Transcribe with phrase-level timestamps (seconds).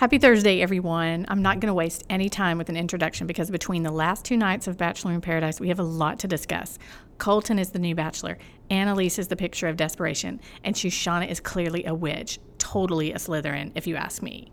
[0.00, 1.26] Happy Thursday, everyone.
[1.28, 4.38] I'm not going to waste any time with an introduction because between the last two
[4.38, 6.78] nights of Bachelor in Paradise, we have a lot to discuss.
[7.18, 8.38] Colton is the new bachelor,
[8.70, 12.38] Annaliese is the picture of desperation, and Shushanna is clearly a witch.
[12.56, 14.50] Totally a Slytherin, if you ask me.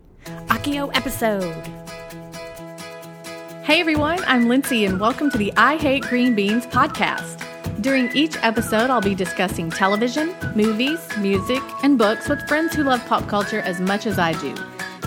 [0.48, 1.66] Akio episode.
[3.64, 7.42] Hey everyone, I'm Lindsay, and welcome to the I Hate Green Beans podcast.
[7.80, 13.02] During each episode, I'll be discussing television, movies, music, and books with friends who love
[13.06, 14.54] pop culture as much as I do.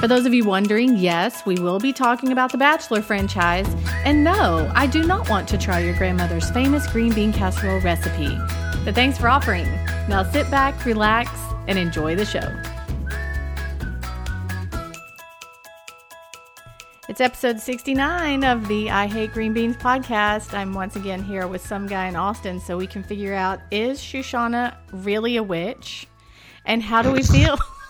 [0.02, 3.68] For those of you wondering, yes, we will be talking about the Bachelor franchise.
[4.04, 8.36] And no, I do not want to try your grandmother's famous green bean casserole recipe.
[8.84, 9.66] But thanks for offering.
[10.10, 11.30] Now sit back, relax,
[11.68, 12.52] and enjoy the show.
[17.08, 20.58] It's episode 69 of the I Hate Green Beans podcast.
[20.58, 24.00] I'm once again here with some guy in Austin so we can figure out is
[24.00, 26.08] Shushanna really a witch?
[26.66, 27.56] And how do we feel?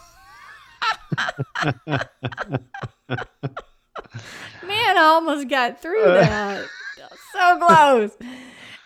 [4.64, 6.66] Man, I almost got through that.
[7.34, 8.12] so close.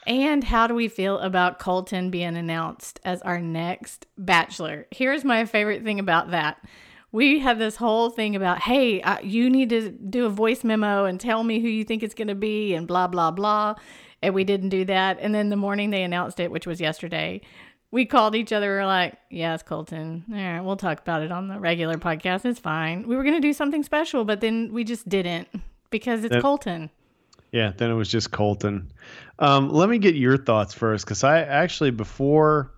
[0.08, 4.88] And how do we feel about Colton being announced as our next bachelor?
[4.92, 6.64] Here's my favorite thing about that.
[7.12, 11.06] We had this whole thing about, hey, uh, you need to do a voice memo
[11.06, 13.76] and tell me who you think it's going to be and blah, blah, blah.
[14.22, 15.18] And we didn't do that.
[15.22, 17.42] And then the morning they announced it, which was yesterday,
[17.92, 18.74] we called each other.
[18.74, 20.26] We are like, "Yeah, it's Colton.
[20.30, 22.46] All right, we'll talk about it on the regular podcast.
[22.46, 25.48] It's fine." We were gonna do something special, but then we just didn't
[25.90, 26.90] because it's that, Colton.
[27.52, 28.92] Yeah, then it was just Colton.
[29.40, 32.72] Um, let me get your thoughts first, because I actually before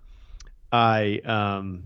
[0.71, 1.83] I um,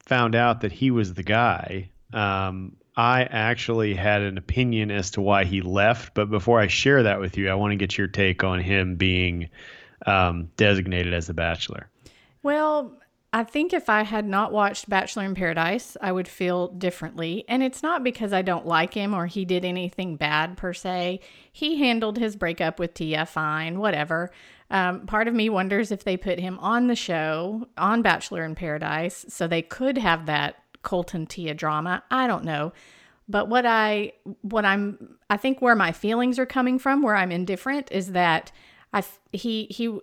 [0.00, 5.20] found out that he was the guy, um, I actually had an opinion as to
[5.20, 6.14] why he left.
[6.14, 8.96] But before I share that with you, I want to get your take on him
[8.96, 9.48] being
[10.06, 11.88] um, designated as the Bachelor.
[12.44, 13.00] Well,
[13.32, 17.44] I think if I had not watched Bachelor in Paradise, I would feel differently.
[17.48, 21.20] And it's not because I don't like him or he did anything bad per se.
[21.50, 24.30] He handled his breakup with Tia fine, whatever.
[24.70, 28.54] Um, part of me wonders if they put him on the show on Bachelor in
[28.54, 32.04] Paradise so they could have that Colton Tia drama.
[32.10, 32.74] I don't know.
[33.26, 37.32] But what I what I'm I think where my feelings are coming from, where I'm
[37.32, 38.52] indifferent, is that
[38.92, 39.02] I
[39.32, 39.98] he he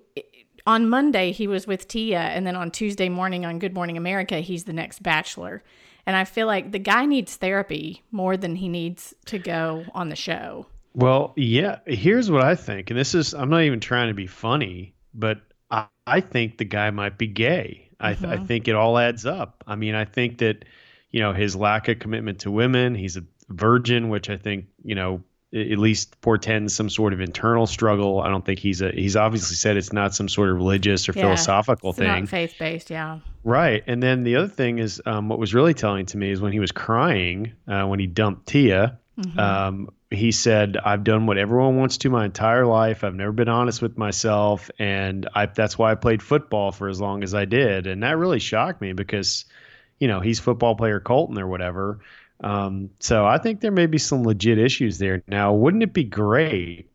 [0.66, 4.40] on Monday he was with Tia, and then on Tuesday morning on Good Morning America
[4.40, 5.64] he's the next Bachelor.
[6.06, 10.10] And I feel like the guy needs therapy more than he needs to go on
[10.10, 10.66] the show.
[10.94, 11.80] Well, yeah.
[11.86, 15.40] Here's what I think, and this is I'm not even trying to be funny, but
[15.70, 17.88] I, I think the guy might be gay.
[17.94, 18.06] Mm-hmm.
[18.06, 18.46] I, th- I mm-hmm.
[18.46, 19.64] think it all adds up.
[19.68, 20.66] I mean, I think that
[21.12, 22.96] you know his lack of commitment to women.
[22.96, 25.24] He's a virgin, which I think you know
[25.54, 28.22] at least portends some sort of internal struggle.
[28.22, 31.14] I don't think he's a he's obviously said it's not some sort of religious or
[31.14, 32.26] yeah, philosophical thing.
[32.26, 33.20] faith based, yeah.
[33.44, 36.40] Right, and then the other thing is um, what was really telling to me is
[36.40, 39.00] when he was crying uh, when he dumped Tia.
[39.20, 39.40] Mm-hmm.
[39.40, 43.04] Um, he said, "I've done what everyone wants to my entire life.
[43.04, 47.02] I've never been honest with myself, and I, that's why I played football for as
[47.02, 49.46] long as I did." And that really shocked me because,
[50.00, 52.00] you know, he's football player Colton or whatever.
[52.42, 55.24] Um, so I think there may be some legit issues there.
[55.28, 56.90] Now, wouldn't it be great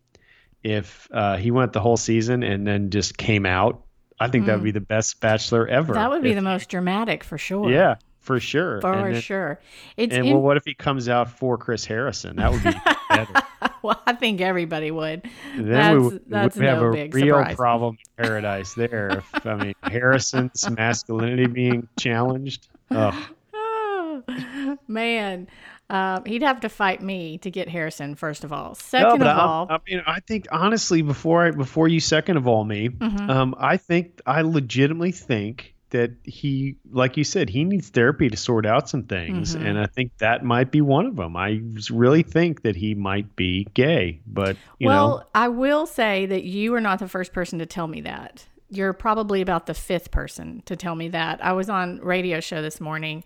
[0.63, 3.83] if uh, he went the whole season and then just came out?
[4.19, 4.47] I think mm.
[4.49, 5.95] that would be the best Bachelor ever.
[5.95, 7.71] That would be if, the most dramatic for sure.
[7.71, 8.81] Yeah, for sure.
[8.81, 9.61] For then, sure.
[9.97, 10.33] It's and in...
[10.33, 12.37] well, what if he comes out for Chris Harrison?
[12.37, 12.75] That would be
[13.11, 13.43] better.
[13.83, 15.29] well, I think everybody would.
[15.55, 17.57] Then that's, we, that's we no have a real surprise.
[17.57, 19.19] problem in paradise there.
[19.19, 22.69] if, I mean, Harrison's masculinity being challenged.
[22.89, 24.66] Oh.
[24.89, 25.49] Man,
[25.89, 28.15] um, he'd have to fight me to get Harrison.
[28.17, 31.51] First of all, second no, of I, all, I mean, I think honestly, before I,
[31.53, 33.31] before you second of all me, mm-hmm.
[33.31, 38.37] um, I think I legitimately think that he, like you said, he needs therapy to
[38.37, 39.65] sort out some things, mm-hmm.
[39.65, 41.37] and I think that might be one of them.
[41.37, 46.27] I really think that he might be gay, but you well, know, I will say
[46.27, 48.45] that you are not the first person to tell me that.
[48.69, 51.45] You're probably about the fifth person to tell me that.
[51.45, 53.23] I was on radio show this morning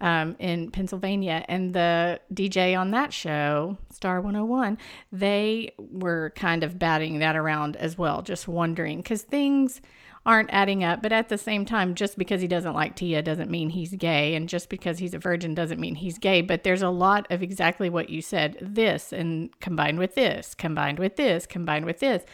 [0.00, 1.44] um, in Pennsylvania.
[1.48, 4.78] And the DJ on that show, Star 101,
[5.12, 9.80] they were kind of batting that around as well, just wondering because things
[10.26, 11.02] aren't adding up.
[11.02, 14.34] But at the same time, just because he doesn't like Tia doesn't mean he's gay.
[14.34, 16.42] And just because he's a virgin doesn't mean he's gay.
[16.42, 20.98] But there's a lot of exactly what you said this and combined with this, combined
[20.98, 22.24] with this, combined with this.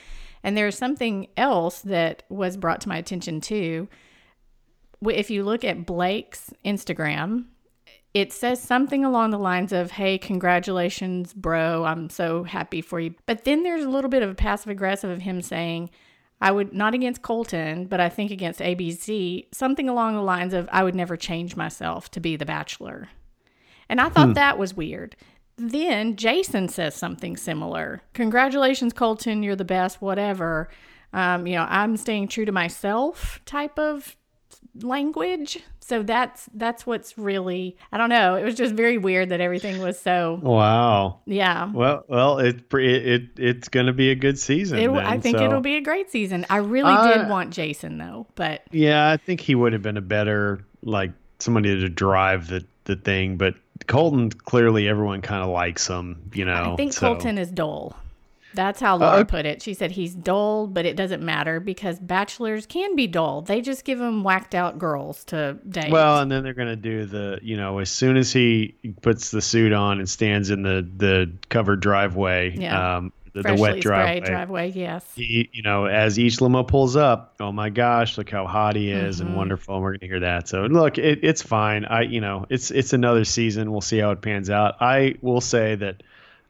[0.43, 3.89] And there's something else that was brought to my attention too.
[5.03, 7.47] If you look at Blake's Instagram,
[8.17, 11.85] it says something along the lines of, Hey, congratulations, bro.
[11.85, 13.15] I'm so happy for you.
[13.27, 15.91] But then there's a little bit of a passive aggressive of him saying,
[16.41, 20.67] I would not against Colton, but I think against ABC, something along the lines of,
[20.73, 23.11] I would never change myself to be the bachelor.
[23.87, 24.33] And I thought hmm.
[24.33, 25.15] that was weird.
[25.59, 28.01] Then Jason says something similar.
[28.15, 29.43] Congratulations, Colton.
[29.43, 30.71] You're the best, whatever.
[31.13, 34.17] Um, you know, I'm staying true to myself type of
[34.83, 35.59] language.
[35.81, 38.35] So that's that's what's really I don't know.
[38.35, 41.21] It was just very weird that everything was so wow.
[41.27, 41.71] Yeah.
[41.73, 44.79] Well, well, it it it's going to be a good season.
[44.79, 45.45] It, then, I think so.
[45.45, 46.45] it'll be a great season.
[46.51, 49.97] I really uh, did want Jason though, but yeah, I think he would have been
[49.97, 53.37] a better like somebody to drive the the thing.
[53.37, 53.55] But
[53.87, 56.31] Colton clearly everyone kind of likes him.
[56.35, 57.01] You know, I think so.
[57.01, 57.97] Colton is dull.
[58.57, 59.63] That's how Laura uh, put it.
[59.63, 63.43] She said he's dull, but it doesn't matter because bachelors can be dull.
[63.43, 65.93] They just give them whacked out girls to date.
[65.93, 69.31] Well, and then they're going to do the, you know, as soon as he puts
[69.31, 72.97] the suit on and stands in the the covered driveway, yeah.
[72.97, 75.05] um, the, the wet driveway, driveway, yes.
[75.15, 78.91] He, you know, as each limo pulls up, oh my gosh, look how hot he
[78.91, 79.27] is mm-hmm.
[79.27, 79.75] and wonderful.
[79.75, 80.49] And we're going to hear that.
[80.49, 81.85] So look, it, it's fine.
[81.85, 83.71] I, you know, it's it's another season.
[83.71, 84.77] We'll see how it pans out.
[84.81, 86.03] I will say that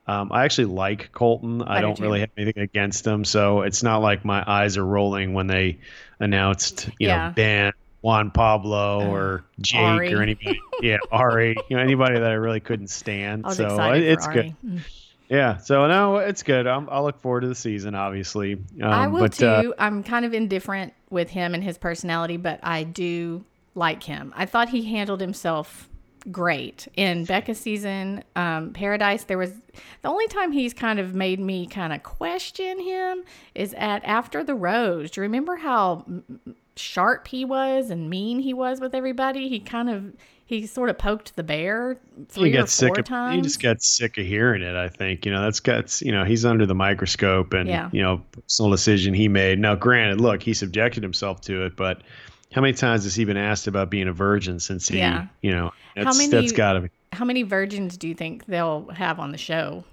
[0.06, 1.62] um, I actually like Colton.
[1.62, 4.76] I, I don't do really have anything against him, so it's not like my eyes
[4.76, 5.78] are rolling when they
[6.20, 7.28] announced, you yeah.
[7.28, 7.72] know, Ben,
[8.02, 10.14] Juan Pablo, uh, or Jake, Ari.
[10.14, 10.60] or anybody.
[10.80, 11.56] yeah, Ari.
[11.68, 13.44] You know, anybody that I really couldn't stand.
[13.52, 14.54] so it's good.
[14.64, 14.80] Mm.
[15.28, 16.68] Yeah, so no, it's good.
[16.68, 17.96] i will look forward to the season.
[17.96, 19.72] Obviously, um, I will but, uh, too.
[19.72, 23.44] Uh, I'm kind of indifferent with him and his personality, but I do
[23.74, 24.32] like him.
[24.36, 25.88] I thought he handled himself
[26.30, 28.24] great in Becca's season.
[28.34, 29.52] Um, Paradise, there was
[30.02, 33.24] the only time he's kind of made me kind of question him
[33.54, 35.10] is at After the Rose.
[35.10, 36.04] Do you remember how
[36.76, 39.48] sharp he was and mean he was with everybody?
[39.48, 40.12] He kind of
[40.46, 41.98] he sort of poked the bear
[42.28, 43.34] three he or four sick of, times.
[43.34, 44.76] He just got sick of hearing it.
[44.76, 47.90] I think you know that's got you know he's under the microscope and yeah.
[47.92, 49.58] you know personal decision he made.
[49.58, 52.02] Now, granted, look, he subjected himself to it, but
[52.56, 55.26] how many times has he been asked about being a virgin since he, yeah.
[55.42, 56.88] you know, that's, how many, that's gotta be.
[57.12, 59.84] How many virgins do you think they'll have on the show?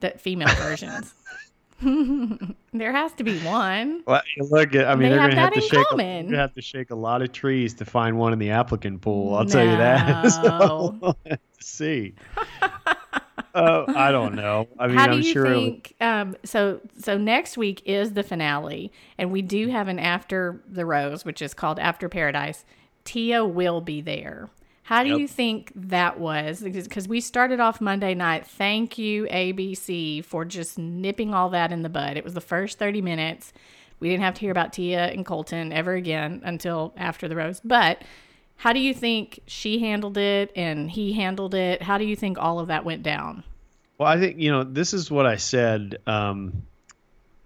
[0.00, 1.14] That female versions.
[2.74, 4.02] there has to be one.
[4.06, 5.86] Well, look, I mean, they are going to have to shake.
[5.98, 9.00] A, you have to shake a lot of trees to find one in the applicant
[9.00, 9.34] pool.
[9.34, 9.50] I'll no.
[9.50, 10.28] tell you that.
[10.28, 11.16] so,
[11.58, 12.14] see.
[13.54, 14.68] Uh, I don't know.
[14.78, 15.46] I mean, How do I'm you sure.
[15.46, 20.62] Think, um, so, so next week is the finale, and we do have an after
[20.68, 22.64] the rose, which is called After Paradise.
[23.04, 24.50] Tia will be there.
[24.90, 25.20] How do yep.
[25.20, 26.62] you think that was?
[26.62, 28.44] Because we started off Monday night.
[28.46, 32.16] Thank you, ABC, for just nipping all that in the bud.
[32.16, 33.52] It was the first 30 minutes.
[34.00, 37.60] We didn't have to hear about Tia and Colton ever again until after the rose.
[37.60, 38.02] But
[38.60, 41.80] how do you think she handled it and he handled it?
[41.80, 43.42] How do you think all of that went down?
[43.96, 45.96] Well, I think you know this is what I said.
[46.06, 46.64] Um,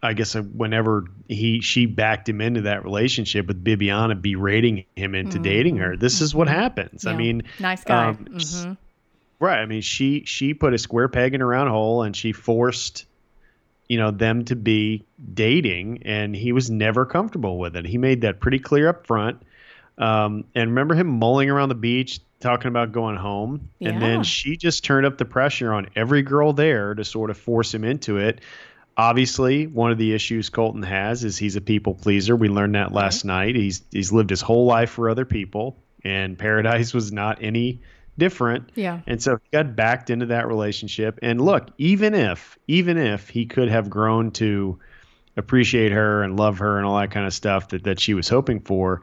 [0.02, 5.14] I guess uh, whenever he she backed him into that relationship with Bibiana, berating him
[5.14, 5.42] into mm-hmm.
[5.44, 5.96] dating her.
[5.96, 6.58] This is what mm-hmm.
[6.58, 7.04] happens.
[7.04, 7.12] Yeah.
[7.12, 8.08] I mean, nice guy.
[8.08, 8.72] Um, mm-hmm.
[9.38, 9.60] Right.
[9.60, 13.06] I mean, she she put a square peg in a round hole, and she forced
[13.88, 17.86] you know them to be dating, and he was never comfortable with it.
[17.86, 19.40] He made that pretty clear up front.
[19.98, 23.70] Um, and remember him mulling around the beach talking about going home.
[23.78, 23.90] Yeah.
[23.90, 27.38] And then she just turned up the pressure on every girl there to sort of
[27.38, 28.40] force him into it.
[28.96, 32.36] Obviously, one of the issues Colton has is he's a people pleaser.
[32.36, 33.46] We learned that last right.
[33.46, 33.56] night.
[33.56, 37.80] He's he's lived his whole life for other people, and Paradise was not any
[38.18, 38.70] different.
[38.74, 39.00] Yeah.
[39.06, 41.18] And so he got backed into that relationship.
[41.22, 44.78] And look, even if even if he could have grown to
[45.36, 48.28] appreciate her and love her and all that kind of stuff that that she was
[48.28, 49.02] hoping for,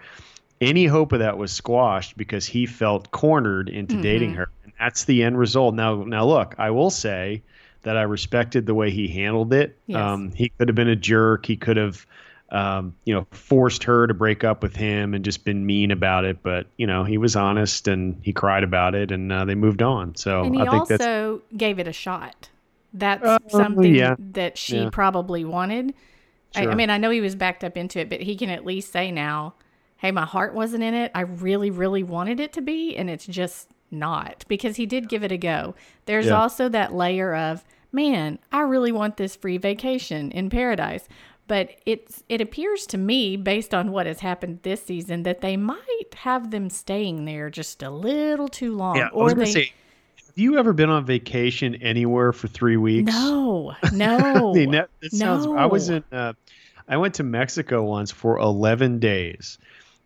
[0.62, 4.04] any hope of that was squashed because he felt cornered into mm-hmm.
[4.04, 4.50] dating her.
[4.64, 5.76] And that's the end result.
[5.76, 7.42] Now, now look, I will say
[7.82, 9.78] that I respected the way he handled it.
[9.88, 9.98] Yes.
[9.98, 11.46] Um, he could have been a jerk.
[11.48, 12.06] He could have,
[12.50, 16.26] um, you know, forced her to break up with him and just been mean about
[16.26, 16.44] it.
[16.44, 19.82] But you know, he was honest and he cried about it, and uh, they moved
[19.82, 20.16] on.
[20.16, 22.50] So and he I think also gave it a shot.
[22.94, 24.16] That's uh, something yeah.
[24.20, 24.90] that she yeah.
[24.92, 25.94] probably wanted.
[26.54, 26.70] Sure.
[26.70, 28.66] I, I mean, I know he was backed up into it, but he can at
[28.66, 29.54] least say now
[30.02, 31.12] hey, my heart wasn't in it.
[31.14, 35.24] I really, really wanted it to be, and it's just not because he did give
[35.24, 35.76] it a go.
[36.08, 36.42] There's yeah.
[36.42, 41.08] also that layer of, man, I really want this free vacation in paradise.
[41.48, 45.56] But it's it appears to me, based on what has happened this season, that they
[45.56, 48.96] might have them staying there just a little too long.
[48.96, 49.46] Yeah, or they.
[49.46, 49.74] Say,
[50.28, 53.12] have you ever been on vacation anywhere for three weeks?
[53.12, 54.52] No, no.
[54.52, 55.46] I mean, that, that sounds.
[55.46, 55.58] No.
[55.58, 56.04] I was in.
[56.12, 56.34] Uh,
[56.88, 59.60] I went to Mexico once for eleven days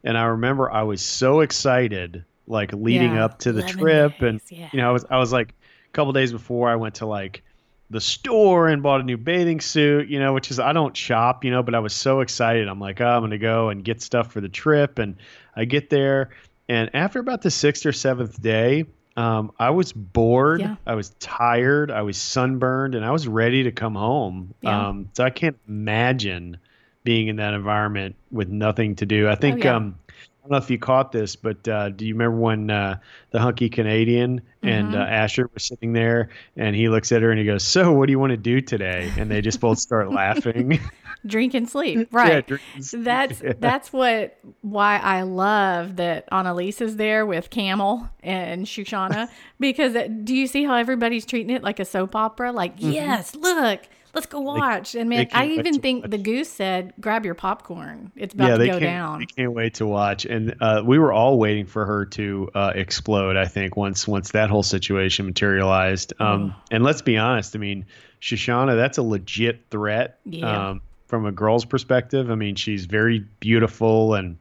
[0.06, 4.22] and I remember I was so excited, like leading yeah, up to the trip, days,
[4.22, 4.70] and yeah.
[4.72, 7.44] you know, I was I was like a couple days before I went to like
[7.90, 11.44] the store and bought a new bathing suit, you know, which is I don't shop,
[11.44, 12.68] you know, but I was so excited.
[12.68, 15.18] I'm like, oh, I'm gonna go and get stuff for the trip, and
[15.56, 16.30] I get there,
[16.70, 18.86] and after about the sixth or seventh day,
[19.18, 20.62] um, I was bored.
[20.62, 20.76] Yeah.
[20.86, 21.90] I was tired.
[21.90, 24.54] I was sunburned, and I was ready to come home.
[24.62, 24.90] Yeah.
[24.90, 26.58] Um, so I can't imagine
[27.06, 29.30] being in that environment with nothing to do.
[29.30, 29.64] I think.
[29.64, 29.76] Oh, yeah.
[29.78, 33.00] um, I don't know if you caught this, but uh, do you remember when uh,
[33.32, 34.96] the hunky Canadian and Mm-hmm.
[34.96, 38.06] uh, Asher were sitting there, and he looks at her and he goes, "So, what
[38.08, 40.80] do you want to do today?" And they just both start laughing.
[41.26, 42.10] Drink and sleep.
[42.12, 42.46] Right.
[42.46, 43.04] drink and sleep.
[43.06, 43.54] that's Yeah.
[43.60, 49.94] that's what why I love that Annaliese is there with Camel and Shushanna because
[50.24, 52.52] do you see how everybody's treating it like a soap opera?
[52.52, 53.82] Like, yes, look,
[54.16, 54.96] let's go watch.
[54.96, 55.28] and man.
[55.34, 58.12] I even think the goose said, "Grab your popcorn.
[58.16, 60.98] It's about yeah, to they go down." They can't wait to watch, and uh, we
[60.98, 63.36] were all waiting for her to uh, explode.
[63.36, 66.14] I think once once that whole situation materialized.
[66.20, 67.56] Um, And let's be honest.
[67.56, 67.86] I mean,
[68.22, 70.20] Shushanna, that's a legit threat.
[70.26, 70.70] Yeah.
[70.70, 74.38] Um, from a girl's perspective, I mean, she's very beautiful and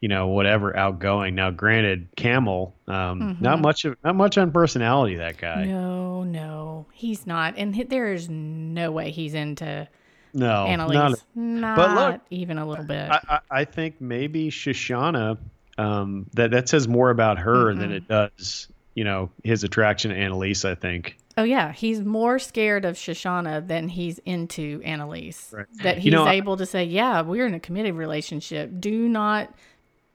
[0.00, 1.34] you know whatever outgoing.
[1.34, 5.16] Now, granted, Camel, um, not much of not much on personality.
[5.16, 5.62] That guy.
[5.62, 5.70] Mm-hmm.
[5.70, 9.88] No, no, he's not, and he- there is no way he's into
[10.34, 10.92] No, Annaliese.
[10.94, 13.10] not Not, But look, even a little bit.
[13.10, 15.38] I, I, I think maybe Shushanna,
[15.78, 20.16] um, that that says more about her than it does, you know, his attraction to
[20.16, 20.64] Annaliese.
[20.68, 21.16] I think.
[21.36, 25.52] Oh yeah, he's more scared of Shushanna than he's into Annaliese.
[25.52, 25.66] Right.
[25.82, 28.70] That he's You know, able to say, "Yeah, we're in a committed relationship.
[28.78, 29.52] Do not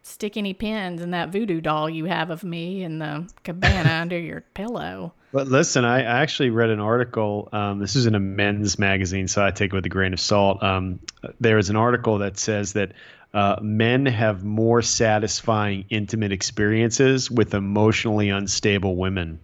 [0.10, 4.18] stick any pins in that voodoo doll you have of me in the cabana under
[4.20, 7.50] your pillow." But listen, I, I actually read an article.
[7.52, 10.20] Um, this is in a men's magazine, so I take it with a grain of
[10.20, 10.64] salt.
[10.64, 11.00] Um,
[11.40, 12.94] there is an article that says that
[13.32, 19.40] uh, men have more satisfying intimate experiences with emotionally unstable women,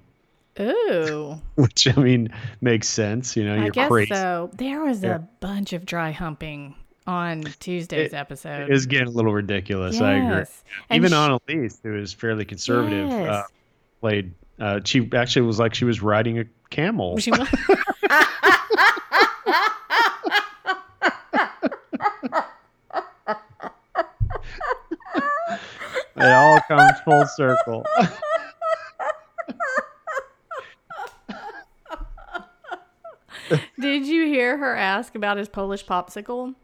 [0.59, 2.29] Ooh, which I mean
[2.61, 3.35] makes sense.
[3.37, 4.15] You know, you're guess crazy.
[4.15, 4.49] so.
[4.53, 5.17] There was Yeah.
[5.17, 6.73] a bunch of dry humping
[7.07, 8.69] on Tuesday's It- episode.
[8.69, 9.99] It is getting a little ridiculous.
[10.01, 10.45] I agree.
[10.89, 13.43] And Even sh- Annaliese, who is fairly conservative, uh,
[14.01, 14.33] played.
[14.59, 17.17] Uh, she actually was like she was riding a camel.
[17.17, 17.47] She was-
[26.17, 27.83] It all comes full circle.
[33.79, 36.55] Did you hear her ask about his Polish popsicle?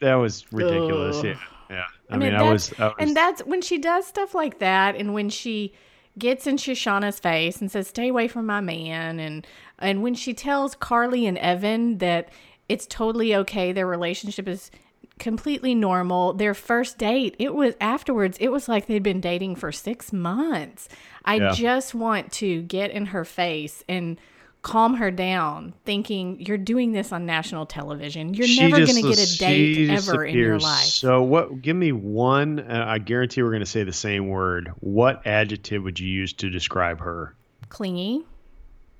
[0.00, 1.18] That was ridiculous.
[1.18, 1.24] Ugh.
[1.24, 1.36] Yeah,
[1.70, 1.84] yeah.
[2.10, 2.94] I, I mean, I was, I was.
[2.98, 5.72] and that's when she does stuff like that, and when she
[6.18, 9.46] gets in Shushanna's face and says, "Stay away from my man," and
[9.78, 12.30] and when she tells Carly and Evan that
[12.68, 14.70] it's totally okay, their relationship is
[15.18, 16.32] completely normal.
[16.34, 20.88] Their first date, it was afterwards, it was like they'd been dating for six months.
[21.24, 21.52] I Yeah.
[21.52, 24.18] just want to get in her face and
[24.66, 28.34] calm her down, thinking you're doing this on national television.
[28.34, 30.82] You're she never going to get a date ever in your life.
[30.82, 31.62] So what?
[31.62, 32.58] Give me one.
[32.58, 34.72] Uh, I guarantee we're going to say the same word.
[34.80, 37.36] What adjective would you use to describe her?
[37.68, 38.24] Clingy.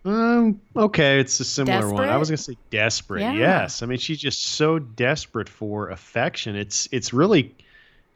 [0.05, 0.61] Um.
[0.77, 2.09] Okay, it's a similar one.
[2.09, 3.23] I was gonna say desperate.
[3.23, 3.33] Yeah.
[3.33, 3.83] Yes.
[3.83, 6.55] I mean, she's just so desperate for affection.
[6.55, 7.53] It's it's really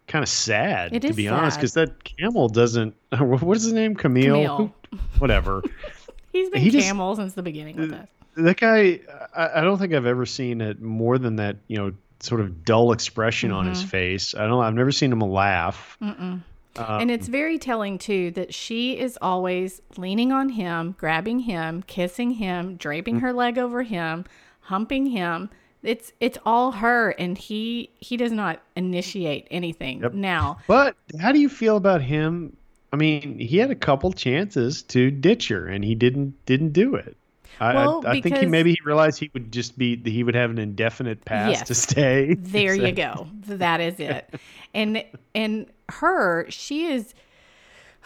[0.07, 2.95] kind of sad It to be honest, because that camel doesn't.
[3.19, 3.97] What is his name?
[3.97, 4.23] Kamil.
[4.25, 4.57] Kamil.
[4.57, 5.63] Who- Whatever.
[6.33, 8.09] He's been He just- camel since the beginning with us.
[8.37, 9.01] that guy.
[9.37, 11.57] I, I don't think I've ever seen it more than that.
[11.69, 13.71] You know, sort of dull expression on Mm-hmm.
[13.75, 14.35] his face.
[14.35, 14.63] I don't.
[14.63, 15.97] I've never seen him laugh.
[16.01, 21.83] Uh, and it's very telling too that she is always leaning on him, grabbing him,
[21.89, 23.21] kissing him, draping Mm.
[23.23, 24.25] her leg over him,
[24.61, 25.51] humping him.
[25.83, 30.03] It's it's all her, and he he does not initiate anything.
[30.03, 30.13] Yep.
[30.15, 32.57] Now, But how do you feel about him?
[32.93, 36.95] I mean, he had a couple chances to ditch her, and he didn't didn't do
[36.97, 37.17] it.
[37.61, 40.35] I, Well, I, I think he maybe he realized he would just be he would
[40.35, 41.69] have an indefinite pass Yes.
[41.69, 42.35] to stay.
[42.39, 43.29] there So- you go.
[43.47, 44.35] That is it.
[44.75, 45.05] And
[45.35, 47.13] and her, she is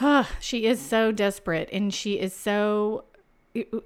[0.01, 3.05] ah, she is so desperate and she is so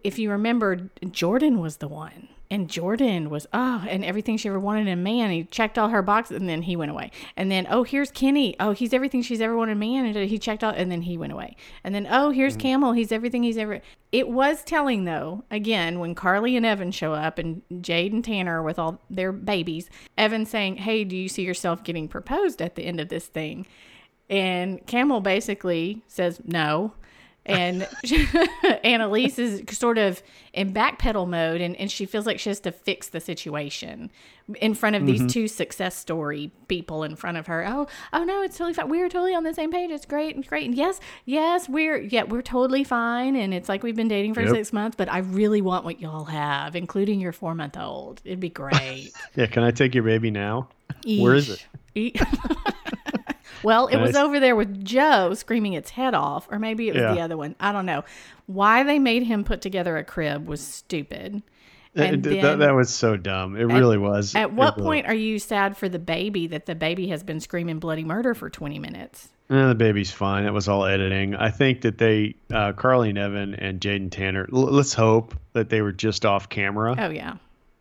[0.03, 2.29] if you remember Jordan was the one.
[2.51, 5.31] And Jordan was oh, and everything she ever wanted in a man.
[5.31, 7.11] He checked all her boxes, and then he went away.
[7.37, 8.57] And then oh, here's Kenny.
[8.59, 10.07] Oh, he's everything she's ever wanted in a man.
[10.07, 11.57] And he checked all, and then he went away.
[11.85, 12.61] And then oh, here's mm.
[12.61, 12.93] Camel.
[12.93, 13.83] He's everything he's ever.
[14.13, 15.45] It was telling though.
[15.51, 19.91] Again, when Carly and Evan show up, and Jade and Tanner with all their babies,
[20.17, 23.67] Evan saying, "Hey, do you see yourself getting proposed at the end of this thing?"
[24.31, 26.93] And Camel basically says no.
[27.49, 27.83] And
[28.85, 32.73] Annaliese is sort of in backpedal mode and, and she feels like she has to
[32.73, 34.11] fix the situation
[34.61, 35.29] in front of these mm-hmm.
[35.29, 37.67] two success story people in front of her.
[37.67, 38.89] Oh, oh no, it's totally fine.
[38.89, 39.91] We're totally on the same page.
[39.91, 40.37] It's great.
[40.37, 40.67] It's great.
[40.67, 43.37] And yes, yes, we're yeah, we're totally fine.
[43.37, 44.51] And it's like we've been dating for Yep.
[44.51, 48.23] six months, but I really want what y'all have, including your four month old.
[48.25, 49.13] It'd be great.
[49.37, 50.69] Yeah, can I take your baby now?
[51.05, 51.65] Where is it?
[53.63, 56.89] Well, it And was I over there with Joe screaming its head off, or maybe
[56.89, 57.15] it was Yeah.
[57.15, 57.55] the other one.
[57.61, 58.05] I don't know.
[58.47, 61.43] Why they made him put together a crib was stupid.
[61.95, 63.57] And Th- th- then- that was so dumb.
[63.57, 64.35] It really was.
[64.35, 67.41] At what really- point are you sad for the baby that the baby has been
[67.41, 69.31] screaming bloody murder for 20 minutes?
[69.51, 70.45] Eh, the baby's fine.
[70.45, 71.35] It was all editing.
[71.35, 74.47] I think that they, uh, Carly and Evan and Jaden Tanner.
[74.53, 76.95] L- let's hope that they were just off camera.
[76.99, 77.35] Oh, yeah.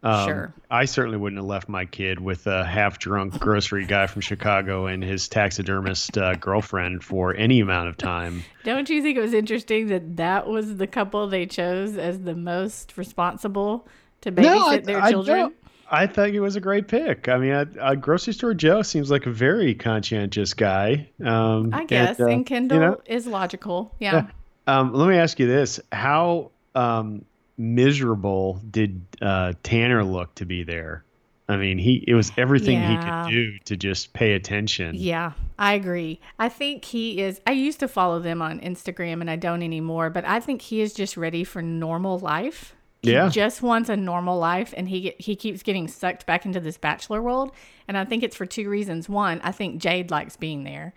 [0.08, 0.54] Um, sure.
[0.72, 5.04] I certainly wouldn't have left my kid with a half-drunk grocery guy from Chicago and
[5.04, 8.44] his taxidermist uh, girlfriend for any amount of time.
[8.64, 12.36] Don't you think it was interesting that that was the couple they chose as the
[12.36, 13.86] most responsible
[14.22, 15.38] to babysit their children?
[15.40, 15.56] don't.
[15.90, 17.28] I think it was a great pick.
[17.28, 21.10] I mean, a, a grocery store Joe seems like a very conscientious guy.
[21.24, 22.20] Um, I guess.
[22.20, 23.96] and, And, uh, Kendall you know, is logical.
[24.00, 24.28] Yeah.
[24.68, 27.24] Um, let me ask you this: How um,
[27.58, 31.04] miserable did uh, Tanner look to be there?
[31.50, 34.96] I mean, he it was everything he could do to just pay attention.
[34.98, 36.20] Yeah, I agree.
[36.38, 37.40] I think he is.
[37.48, 40.82] I used to follow them on Instagram and I don't anymore, but I think he
[40.82, 42.76] is just ready for normal life.
[43.02, 43.30] He Yeah.
[43.30, 47.22] just wants a normal life and he he keeps getting sucked back into this bachelor
[47.22, 47.54] world
[47.88, 49.08] and I think it's for two reasons.
[49.08, 50.94] One, I think Jade likes being there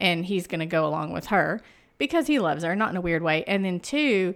[0.00, 1.60] and he's going to go along with her
[1.98, 3.44] because he loves her, not in a weird way.
[3.44, 4.34] And then two,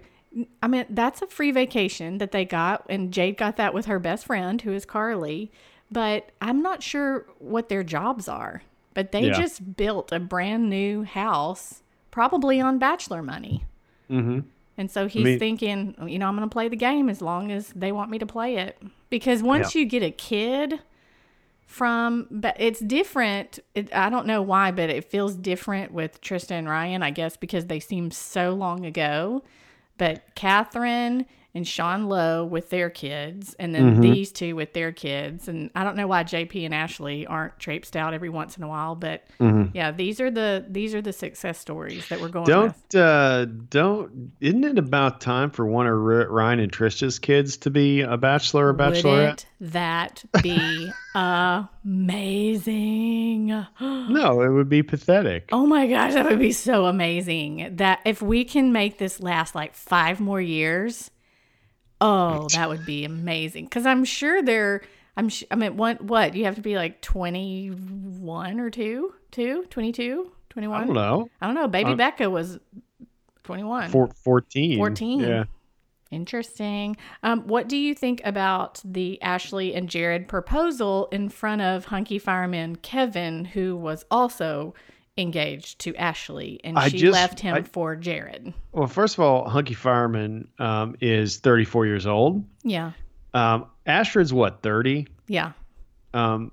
[0.61, 3.99] I mean, that's a free vacation that they got, and Jade got that with her
[3.99, 5.51] best friend, who is Carly.
[5.91, 8.61] But I'm not sure what their jobs are.
[8.93, 9.33] But they Yeah.
[9.39, 13.63] just built a brand new house, probably on bachelor money.
[14.09, 14.39] Mm-hmm.
[14.77, 17.51] And so he's mean- thinking, you know, I'm going to play the game as long
[17.51, 18.81] as they want me to play it.
[19.09, 20.79] Because once you get a kid
[21.65, 23.59] from, but it's different.
[23.75, 27.37] It, I don't know why, but it feels different with Trista and Ryan, I guess,
[27.37, 29.43] because they seem so long ago.
[29.97, 31.25] But Catherine
[31.57, 34.01] and Sean Lowe with their kids, and then Mm-hmm.
[34.01, 35.47] these two with their kids.
[35.47, 38.67] And I don't know why JP and Ashley aren't traipsed out every once in a
[38.67, 39.23] while, but
[39.73, 42.55] yeah, these are the these are the success stories that we're going with.
[42.55, 42.97] Mm-hmm.
[42.97, 44.31] Don't uh, don't.
[44.39, 48.67] Isn't it about time for one of Ryan and Trista's kids to be a bachelor
[48.69, 49.03] or bachelorette?
[49.03, 50.91] Wouldn't that be
[52.27, 53.65] amazing?
[54.07, 55.49] No, it would be pathetic.
[55.51, 57.75] Oh my gosh, that would be so amazing.
[57.77, 61.11] That if we can make this last like five more years,
[62.01, 63.65] oh, that would be amazing.
[63.65, 64.81] Because I'm sure they're,
[65.15, 66.35] I'm, sh- I mean, what, what?
[66.35, 70.81] You have to be like 21 or two, two, 22, 21?
[70.81, 71.29] I don't know.
[71.41, 71.67] I don't know.
[71.67, 72.59] Baby Uh, Becca was
[73.43, 73.89] 21.
[73.89, 74.77] Four, 14.
[74.77, 75.19] 14.
[75.19, 75.43] Yeah.
[76.09, 76.95] Interesting.
[77.23, 82.17] Um, what do you think about the Ashley and Jared proposal in front of hunky
[82.17, 84.73] fireman Kevin, who was also
[85.17, 88.53] engaged to Ashley, and I she just- left him I- for Jared?
[88.71, 92.43] Well, first of all, Hunky Fireman um, is 34 years old.
[92.63, 92.91] Yeah,
[93.33, 95.07] Um, Astrid's what 30.
[95.27, 95.51] yeah,
[96.13, 96.51] Um,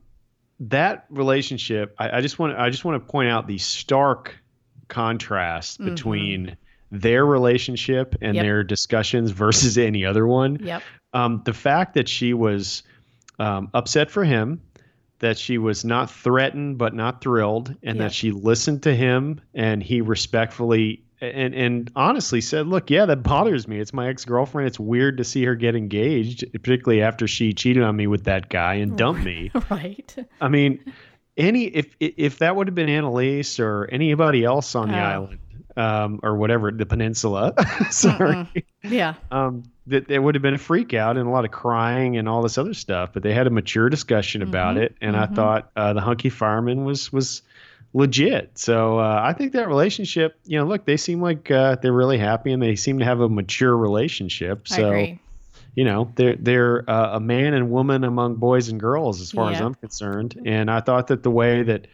[0.60, 4.36] that relationship, I, I just want I just want to point out the stark
[4.88, 6.56] contrast between
[6.92, 8.34] their relationship and Mm-hmm.
[8.36, 8.42] Yep.
[8.44, 10.58] their discussions versus any other one.
[10.62, 12.82] yep, Um, the fact that she was
[13.38, 14.60] um, upset for him,
[15.20, 17.98] that she was not threatened but not thrilled, and Yep.
[17.98, 23.22] that she listened to him and he respectfully and and honestly said, "Look, yeah, that
[23.22, 23.78] bothers me.
[23.78, 24.66] It's my ex girlfriend.
[24.66, 28.48] It's weird to see her get engaged, particularly after she cheated on me with that
[28.50, 30.14] guy and dumped me." right.
[30.40, 30.80] I mean,
[31.36, 35.00] any if if that would have been Annaliese or anybody else on the Oh.
[35.00, 35.38] island,
[35.76, 37.54] um, or whatever the peninsula,
[37.90, 38.46] sorry,
[38.82, 42.16] Yeah, um, that there would have been a freak out and a lot of crying
[42.16, 43.10] and all this other stuff.
[43.12, 46.84] But they had a mature discussion about it, and I thought uh, the hunky fireman
[46.84, 47.42] was was
[47.94, 48.58] legit.
[48.58, 52.18] So uh, I think that relationship, you know, look, they seem like uh, they're really
[52.18, 54.66] happy and they seem to have a mature relationship.
[54.70, 55.06] I So
[55.74, 59.50] you know they're they're uh, a man and woman among boys and girls as far
[59.50, 60.40] as I'm concerned.
[60.44, 61.86] And I thought that the way that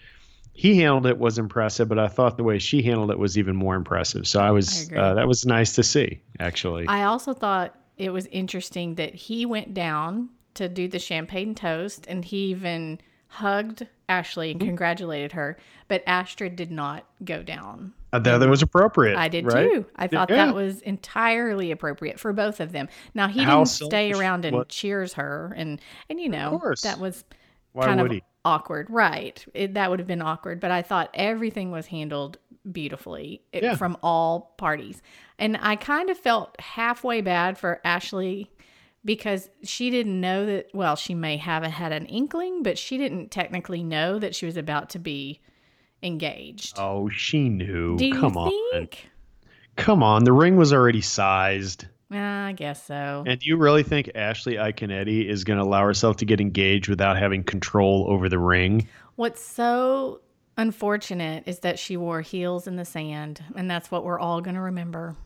[0.52, 3.56] he handled it was impressive, but I thought the way she handled it was even
[3.56, 4.26] more impressive.
[4.26, 4.98] So I I was agree.
[4.98, 6.86] uh, that was nice to see actually.
[6.88, 12.06] I also thought it was interesting that he went down to do the champagne toast
[12.08, 14.60] and he even hugged Ashley Mm-hmm.
[14.60, 17.92] and congratulated her, but Astrid did not go down.
[18.12, 19.16] I thought that was appropriate.
[19.16, 19.70] I did right?
[19.70, 19.86] too.
[19.94, 20.46] I thought Yeah.
[20.46, 22.88] that was entirely appropriate for both of them.
[23.14, 26.98] Now he How didn't stay around and what- cheers her, and and you know that
[26.98, 27.24] was
[27.72, 28.22] Why kind would of he?
[28.44, 29.44] awkward, right?
[29.54, 30.58] It, that would have been awkward.
[30.58, 32.38] But I thought everything was handled
[32.70, 33.74] beautifully it- Yeah.
[33.76, 35.02] from all parties,
[35.38, 38.50] and I kind of felt halfway bad for Ashley
[39.04, 40.66] because she didn't know that.
[40.74, 44.56] Well, she may have had an inkling, but she didn't technically know that she was
[44.58, 45.40] about to be
[46.02, 46.76] engaged.
[46.78, 47.96] Oh, she knew.
[47.96, 48.50] Do you Come on.
[48.72, 49.08] think?
[49.76, 50.24] Come on.
[50.24, 51.86] The ring was already sized.
[52.12, 53.22] I guess so.
[53.26, 56.88] And do you really think Ashley Iaconetti is going to allow herself to get engaged
[56.88, 58.88] without having control over the ring?
[59.14, 60.20] What's so
[60.60, 64.54] unfortunate is that she wore heels in the sand, and that's what we're all going
[64.56, 65.16] to remember.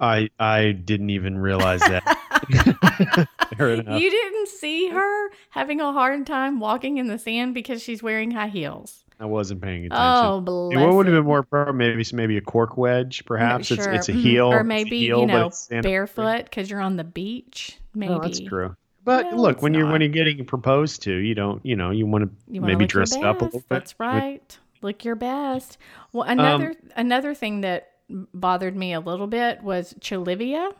[0.00, 3.28] I I didn't even realize that.
[3.60, 8.30] You didn't see her having a hard time walking in the sand because she's wearing
[8.30, 9.04] high heels.
[9.20, 10.24] I wasn't paying attention.
[10.24, 11.74] Oh, bless what would have been more appropriate?
[11.74, 13.70] Maybe maybe a cork wedge, perhaps.
[13.70, 13.92] It's Sure.
[13.92, 14.20] it's a Mhm.
[14.20, 15.50] heel, or maybe heel, you know
[15.82, 17.78] barefoot because you're on the beach.
[17.94, 18.74] Maybe Oh, that's true.
[19.04, 21.90] But No, look, it's when you're when you're getting proposed to, you don't you know
[21.90, 23.68] you want to maybe dress up a little bit.
[23.68, 24.58] That's right.
[24.80, 25.78] Look your best.
[26.12, 30.72] Well, another Um, another thing that bothered me a little bit was Cholivia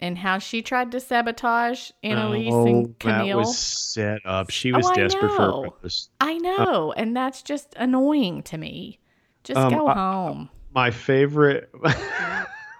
[0.00, 3.26] and how she tried to sabotage Annaliese oh, and Kamil.
[3.26, 4.50] that was set up.
[4.50, 5.64] She Oh, was I desperate for know.
[5.66, 6.10] a post.
[6.20, 8.98] I know, and that's just annoying to me.
[9.44, 11.70] Just Um, go I- home My favorite.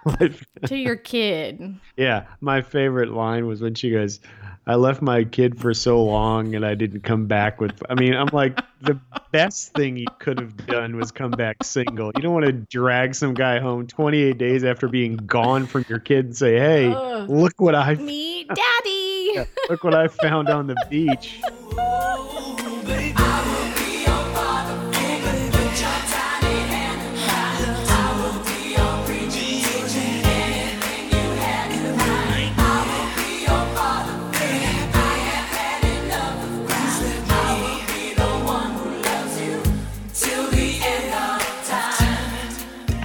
[0.05, 0.31] my
[0.65, 1.75] to your kid.
[1.97, 4.19] Yeah, my favorite line was when she goes,
[4.65, 8.13] "I left my kid for so long and I didn't come back with." I mean,
[8.13, 8.99] I'm like, the
[9.31, 12.11] best thing you could have done was come back single.
[12.15, 15.99] You don't want to drag some guy home 28 days after being gone from your
[15.99, 17.29] kid and say, "Hey, Ugh.
[17.29, 19.45] look what I Me, daddy.
[19.69, 21.41] look what I found on the beach."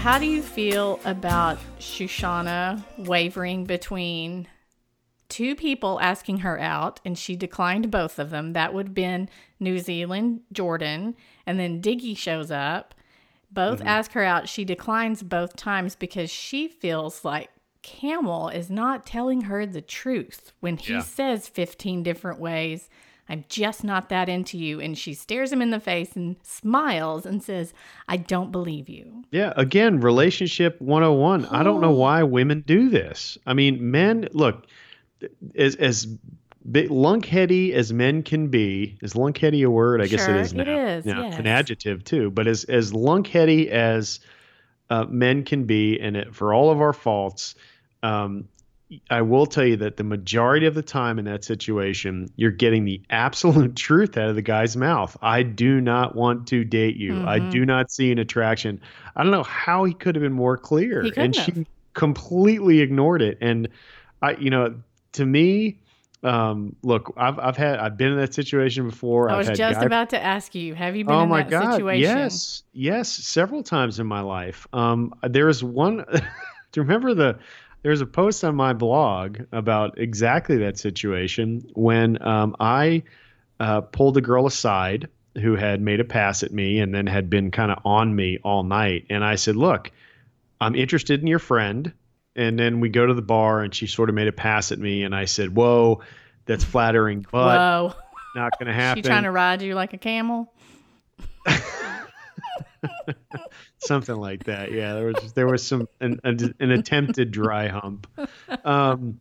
[0.08, 4.48] How do you feel about Shushanna wavering between
[5.28, 8.54] two people asking her out and she declined both of them?
[8.54, 9.28] That would have been
[9.60, 12.94] New Zealand, Jordan, and then Diggy shows up.
[13.52, 13.88] Both Mm-hmm.
[13.88, 14.48] ask her out.
[14.48, 17.50] She declines both times because she feels like
[17.82, 21.00] Camel is not telling her the truth when he Yeah.
[21.02, 22.88] says 15 different ways.
[23.28, 24.80] I'm just not that into you.
[24.80, 27.72] And she stares him in the face and smiles and says,
[28.08, 29.24] I don't believe you.
[29.30, 31.46] Yeah, again, relationship 101.
[31.46, 33.36] I don't know why women do this.
[33.46, 34.66] I mean, men, look,
[35.56, 36.06] as as
[36.70, 40.00] big, lunkheady as men can be, is lunkheady a word?
[40.00, 40.62] I guess it is now.
[40.62, 42.30] it is, Yeah, it's an adjective too.
[42.30, 44.20] But as as lunkheady as
[44.90, 47.54] uh, men can be, and it, for all of our faults,
[48.02, 48.48] um,
[49.10, 52.84] I will tell you that the majority of the time in that situation, you're getting
[52.84, 55.16] the absolute truth out of the guy's mouth.
[55.20, 57.20] I do not want to date you.
[57.24, 57.50] I Mhm.
[57.50, 58.80] do not see an attraction.
[59.14, 63.20] I don't know how he could have been more clear, and couldn't she completely ignored
[63.22, 63.38] it.
[63.40, 63.68] And
[64.22, 64.76] I, you know,
[65.12, 65.80] to me,
[66.22, 69.30] um, look, I've I've had I've been in that situation before.
[69.30, 71.50] I was just guy about to ask you, have you been oh in my that
[71.50, 72.00] god situation?
[72.00, 76.20] yes yes several times in my life um there's one do
[76.76, 77.38] you remember the
[77.82, 83.02] there's a post on my blog about exactly that situation when um, i
[83.60, 85.08] uh, pulled a girl aside
[85.40, 88.38] who had made a pass at me and then had been kind of on me
[88.42, 89.90] all night and i said look
[90.60, 91.92] i'm interested in your friend
[92.36, 94.78] and then we go to the bar and she sort of made a pass at
[94.78, 96.00] me and i said whoa
[96.46, 97.94] that's flattering but Whoa.
[98.34, 100.52] not gonna happen She trying to ride you like a camel?
[103.78, 104.72] something like that.
[104.72, 108.06] Yeah, there was there was some an, an, an attempted dry hump.
[108.64, 109.18] Um,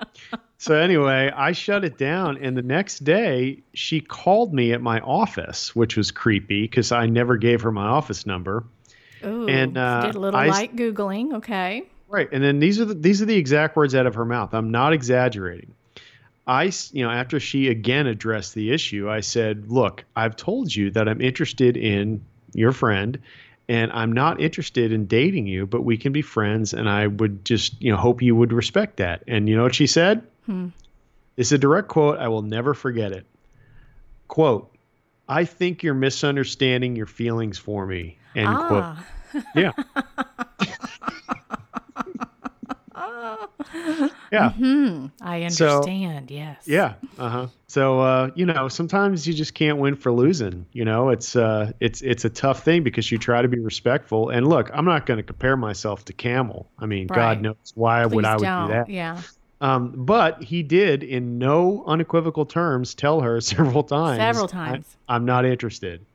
[0.58, 5.00] so anyway, I shut it down, and the next day she called me at my
[5.02, 8.64] office, which was creepy because I never gave her my office number.
[9.24, 9.48] Ooh.
[9.48, 11.36] And, uh, did a little I- light Googling.
[11.36, 11.84] Okay.
[12.10, 14.54] Right, and then these are the, these are the exact words out of her mouth.
[14.54, 15.74] I'm not exaggerating.
[16.48, 20.90] I, you know, after she again addressed the issue, I said, "Look, I've told you
[20.92, 23.20] that I'm interested in your friend,
[23.70, 27.44] and I'm not interested in dating you, but we can be friends, and I would
[27.46, 30.24] just, you know, hope you would respect that." And you know what she said?
[30.46, 30.68] Hmm.
[31.36, 32.18] It's a direct quote.
[32.18, 33.26] I will never forget it.
[34.28, 34.72] Quote:
[35.28, 38.84] "I think you're misunderstanding your feelings for me." End quote.
[38.84, 39.06] ah.
[39.56, 39.72] Yeah.
[44.32, 44.52] yeah.
[44.52, 45.08] Hmm.
[45.22, 46.32] I So- understand.
[46.32, 46.64] yes.
[46.66, 46.94] Yeah.
[47.18, 47.48] Uh huh.
[47.68, 50.66] So uh, you know, sometimes you just can't win for losing.
[50.74, 54.30] You know, it's uh, it's it's a tough thing because you try to be respectful.
[54.30, 56.68] And look, I'm not going to compare myself to Camel.
[56.80, 57.16] I mean, Right.
[57.18, 58.68] God knows why Please would I would don't.
[58.68, 58.90] do that.
[58.90, 59.22] Yeah.
[59.60, 64.18] Um, but he did, in no unequivocal terms, tell her several times.
[64.20, 64.98] Several "I- times.
[65.10, 66.06] I'm not interested.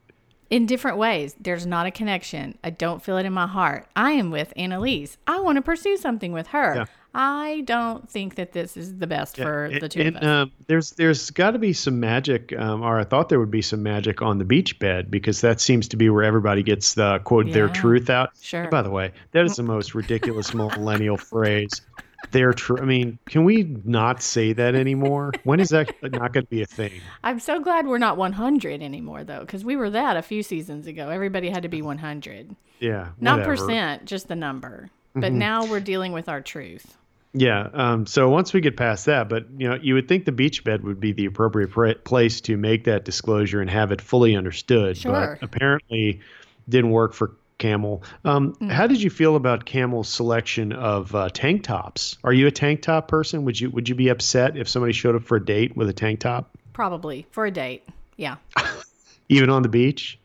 [0.49, 1.35] In different ways.
[1.41, 2.59] There's not a connection.
[2.63, 3.89] I don't feel it in my heart.
[3.97, 5.17] I am with Annaliese.
[5.27, 6.75] I want to pursue something with her.
[6.77, 6.85] Yeah.
[7.15, 10.27] I don't think that this is the best for Yeah, the two and, of us.
[10.29, 13.63] um, there's there's got to be some magic, um, or I thought there would be
[13.63, 17.19] some magic on the beach bed because that seems to be where everybody gets the
[17.25, 18.31] quote their truth out.
[18.41, 18.63] sure.
[18.63, 21.83] And by the way, that is the most ridiculous millennial phrase.
[22.31, 22.79] They're true.
[22.79, 25.33] I mean, can we not say that anymore?
[25.45, 26.93] When is that not going to be a thing?
[27.25, 30.87] I'm so glad we're not 100 anymore, though, because we were that a few seasons
[30.87, 31.09] ago.
[31.11, 32.55] Everybody had to be 100.
[32.79, 33.09] Yeah.
[33.21, 34.89] Not percent, just the number.
[35.15, 36.97] But now we're dealing with our truth.
[37.35, 37.69] Yeah.
[37.73, 40.65] Um, so once we get past that, but you know, you would think the beach
[40.65, 44.37] bed would be the appropriate pr- place to make that disclosure and have it fully
[44.37, 44.99] understood.
[44.99, 45.39] Sure.
[45.41, 46.21] But apparently,
[46.69, 48.03] didn't work for Camel.
[48.25, 52.19] Um, How did you feel about Camel's selection of uh, tank tops?
[52.25, 53.45] Are you a tank top person?
[53.45, 55.93] Would you Would you be upset if somebody showed up for a date with a
[55.93, 57.87] tank top, Probably for a date.
[58.17, 58.37] Yeah.
[59.29, 60.19] even on the beach?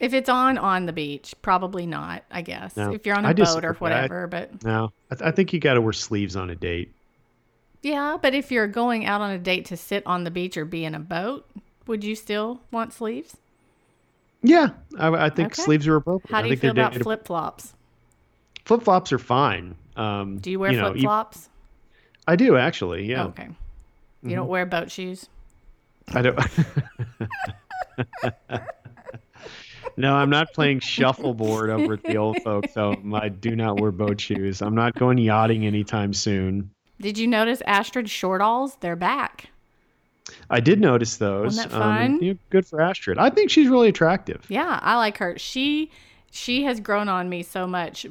[0.00, 2.76] If it's on on the beach, probably not, I guess.
[2.76, 5.30] No, if you're on I a boat disagree or whatever, but No, I, th- I
[5.30, 6.90] think you got to wear sleeves on a date.
[7.82, 10.64] yeah, but if you're going out on a date to sit on the beach or
[10.64, 11.46] be in a boat,
[11.86, 13.36] would you still want sleeves?
[14.42, 15.62] Yeah, I, I think Okay.
[15.62, 16.34] sleeves are appropriate.
[16.34, 17.74] How do you think feel about flip flops?
[18.64, 19.74] flip flops are fine.
[19.96, 21.50] Um, Do you wear know, flip flops?
[22.26, 23.04] I do actually.
[23.04, 23.24] Yeah.
[23.26, 23.48] Okay.
[24.22, 24.36] You Mm-hmm.
[24.36, 25.28] don't wear boat shoes?
[26.14, 26.38] I don't.
[29.96, 33.14] no, I'm not playing shuffleboard over at the old folks home.
[33.14, 34.62] I do not wear boat shoes.
[34.62, 36.70] I'm not going yachting anytime soon.
[37.00, 38.78] Did you notice Astrid Shortalls?
[38.80, 39.48] They're back.
[40.48, 41.56] I did notice those.
[41.56, 42.22] Wasn't that Um, fun?
[42.22, 43.18] you know, good for Astrid.
[43.18, 44.44] I think she's really attractive.
[44.48, 45.38] Yeah, I like her.
[45.38, 45.90] She
[46.32, 48.06] she has grown on me so much.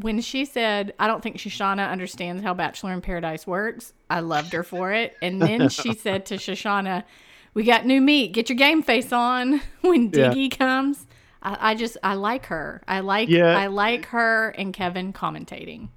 [0.00, 4.52] When she said, "I don't think Shushanna understands how Bachelor in Paradise works," I loved
[4.52, 5.14] her for it.
[5.22, 7.04] And then she said to Shushanna,
[7.54, 8.32] "We got new meat.
[8.32, 10.30] Get your game face on when Yeah.
[10.32, 11.06] Diggy comes."
[11.42, 12.82] I, I just I like her.
[12.88, 13.56] I like Yeah.
[13.58, 15.88] I like her and Kevin commentating.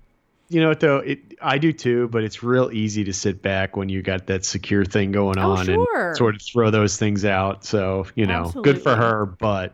[0.49, 0.97] You know what though?
[0.97, 4.45] It I do too, but it's real easy to sit back when you got that
[4.45, 6.07] secure thing going Oh, on sure.
[6.09, 7.65] and sort of throw those things out.
[7.65, 9.73] So you know, good for her, but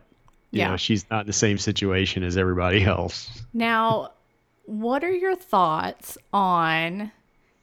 [0.50, 0.70] you Yeah.
[0.70, 3.42] know, she's not in the same situation as everybody else.
[3.52, 4.10] Now,
[4.66, 7.10] what are your thoughts on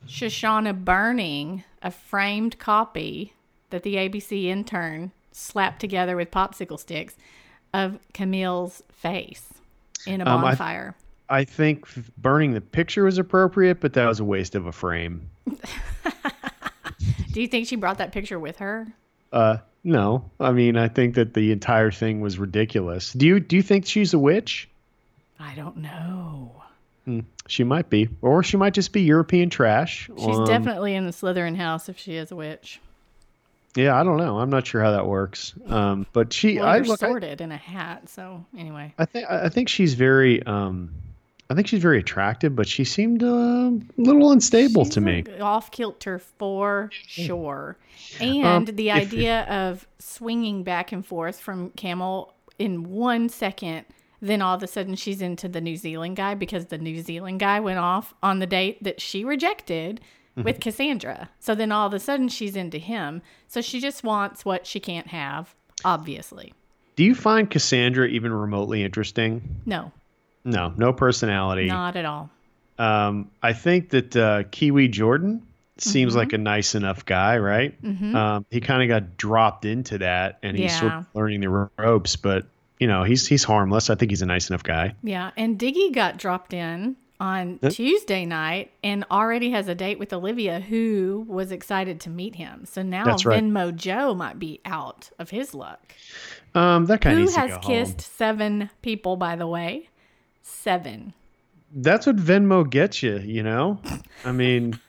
[0.07, 3.33] Shushanna burning a framed copy
[3.71, 7.15] that the ABC intern slapped together with popsicle sticks
[7.73, 9.53] of Kamil's face
[10.05, 10.95] in a Um, I- bonfire?
[11.29, 15.29] I think burning the picture was appropriate, but that was a waste of a frame.
[17.31, 18.87] Do you think she brought that picture with her?
[19.31, 23.13] Uh, no, I mean, I think that the entire thing was ridiculous.
[23.13, 24.67] Do you do you think she's a witch?
[25.39, 26.51] I don't know.
[27.47, 30.09] She might be, or she might just be European trash.
[30.17, 32.79] She's Um, definitely in the Slytherin house if she is a witch.
[33.75, 34.39] Yeah, I don't know.
[34.39, 35.53] I'm not sure how that works.
[35.67, 38.93] Um, but she, Well, I I, sorted in a hat, so anyway.
[38.97, 40.91] I think I think she's very um
[41.49, 45.23] I think she's very attractive, but she seemed uh, a little unstable She's to me.
[45.41, 47.75] Off kilter for sure.
[48.21, 53.85] And the Um, if- idea of swinging back and forth from Camel in one second,
[54.21, 57.39] then all of a sudden she's into the New Zealand guy because the New Zealand
[57.41, 59.99] guy went off on the date that she rejected
[60.31, 60.43] Mm-hmm.
[60.43, 61.29] with Cassandra.
[61.41, 63.21] So then all of a sudden she's into him.
[63.49, 66.53] So she just wants what she can't have, obviously.
[66.95, 69.41] Do you find Cassandra even remotely interesting?
[69.65, 69.91] No,
[70.45, 71.67] No, no personality.
[71.67, 72.29] not at all.
[72.79, 75.45] Um, I think that uh, Kiwi Jordan
[75.77, 76.19] seems Mm-hmm.
[76.19, 77.75] like a nice enough guy, right?
[77.83, 82.15] Um, he kind of got dropped into that, and he's sort of learning the ropes.
[82.15, 82.45] But
[82.79, 83.89] you know, he's he's harmless.
[83.89, 84.95] I think he's a nice enough guy.
[85.03, 90.11] Yeah, and Diggy got dropped in on Tuesday night and already has a date with
[90.11, 92.65] Olivia, who was excited to meet him.
[92.65, 93.41] So now That's right.
[93.43, 95.93] Venmo Joe might be out of his luck.
[96.55, 98.11] Um, that guy Who has kissed home.
[98.17, 99.87] seven people, by the way?
[100.41, 101.13] Seven.
[101.73, 103.19] That's what Venmo gets you.
[103.19, 103.79] You know,
[104.25, 104.79] I mean,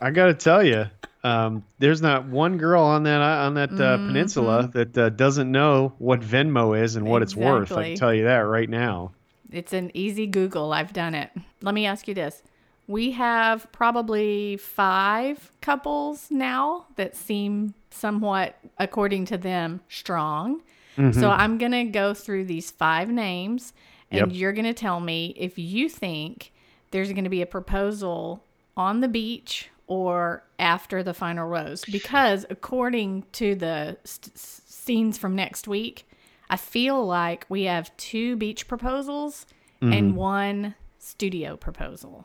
[0.00, 0.86] I got to tell you.
[1.24, 4.06] Um, there's not one girl on that on that uh, Mm-hmm.
[4.08, 7.72] peninsula that uh, doesn't know what Venmo is and what it's worth.
[7.72, 9.12] I can tell you that right now.
[9.50, 10.72] It's an easy Google.
[10.72, 11.30] I've done it.
[11.62, 12.42] Let me ask you this.
[12.88, 20.62] We have probably five couples now that seem somewhat, according to them, strong.
[20.96, 21.18] Mm-hmm.
[21.20, 23.72] So I'm going to go through these five names
[24.10, 24.38] and Yep.
[24.38, 26.52] you're going to tell me if you think
[26.92, 28.44] there's going to be a proposal
[28.76, 31.84] on the beach or after the final rose.
[31.84, 36.08] Because according to the st- scenes from next week,
[36.48, 39.46] I feel like we have two beach proposals
[39.82, 39.92] Mm-hmm.
[39.92, 42.24] and one studio proposal.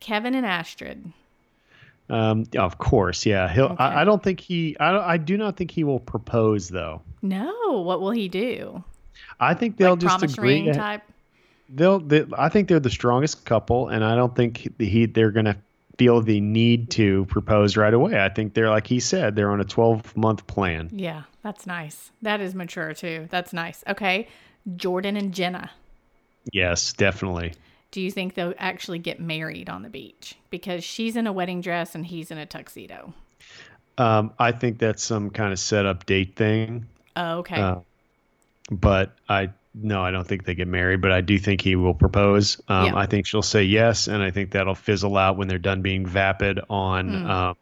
[0.00, 1.12] Kevin and Astrid.
[2.08, 3.52] Um, of course, yeah.
[3.52, 3.66] He'll.
[3.66, 3.76] Okay.
[3.84, 4.76] I, I don't think he.
[4.80, 4.96] I.
[5.12, 7.02] I do not think he will propose though.
[7.20, 8.82] No, what will he do?
[9.38, 10.62] I think they'll Like just agree.
[10.62, 11.02] ring type.
[11.68, 12.00] They'll.
[12.00, 15.04] They, I think they're the strongest couple, and I don't think he.
[15.04, 15.56] They're gonna
[16.00, 18.18] feel the need to propose right away.
[18.18, 19.36] I think they're like he said.
[19.36, 20.88] They're on a 12 month plan.
[20.90, 22.10] Yeah, that's nice.
[22.22, 23.28] That is mature too.
[23.30, 23.84] That's nice.
[23.86, 24.26] Okay.
[24.76, 25.70] Jordan and Jenna.
[26.54, 27.52] Yes, definitely.
[27.90, 30.36] do you think they'll actually get married on the beach?
[30.48, 33.12] Because she's in a wedding dress and he's in a tuxedo.
[33.98, 36.86] Um, I think that's some kind of set up date thing.
[37.14, 37.60] Oh, okay.
[37.60, 37.80] Uh,
[38.70, 41.00] but I no, I don't think they get married.
[41.00, 42.60] But I do think he will propose.
[42.68, 42.96] Um, Yeah.
[42.96, 46.06] I think she'll say yes, and I think that'll fizzle out when they're done being
[46.06, 47.30] vapid on Hmm.
[47.30, 47.56] um,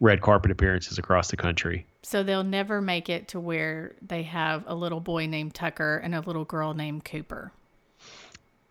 [0.00, 1.86] red carpet appearances across the country.
[2.02, 6.14] so they'll never make it to where they have a little boy named Tucker and
[6.14, 7.50] a little girl named Cooper.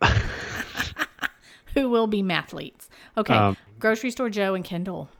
[1.74, 2.88] Who will be mathletes.
[3.16, 3.34] Okay.
[3.34, 5.10] Um, Grocery store Joe and Kendall.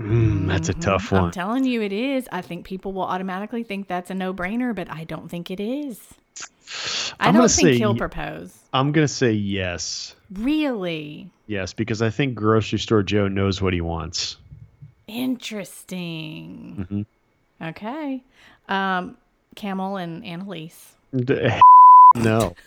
[0.00, 1.24] Mm, that's a tough one.
[1.24, 2.28] I'm telling you it is.
[2.30, 5.58] I think people will automatically think that's a no brainer, but I don't think it
[5.60, 6.00] is.
[7.18, 8.54] I I'm don't think say he'll propose.
[8.72, 11.30] I'm gonna say yes, Really?
[11.46, 14.36] yes, because I think grocery store Joe knows what he wants.
[15.06, 16.86] Interesting.
[16.90, 17.68] Mhm.
[17.70, 18.22] Okay.
[18.68, 19.16] Um,
[19.54, 20.92] Kamil and Annaliese.
[22.16, 22.54] No.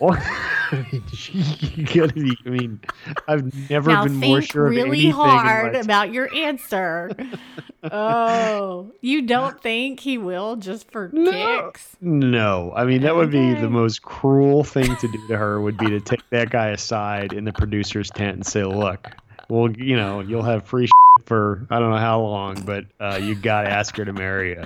[1.30, 2.80] you gotta be, I mean,
[3.26, 5.06] I've never now been more sure of really anything.
[5.08, 7.10] in hard about your answer.
[7.82, 11.30] oh, you don't think he will just for No.
[11.32, 11.96] kicks?
[12.00, 15.60] No, I mean that would be the most cruel thing to do to her.
[15.60, 19.08] Would be to take that guy aside in the producer's tent and say, "Look,
[19.48, 20.88] well, you know, you'll have free
[21.24, 24.50] for I don't know how long, but uh, you got to ask her to marry
[24.50, 24.64] you."